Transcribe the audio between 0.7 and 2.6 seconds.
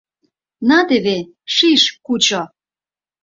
теве, шиш, кучо!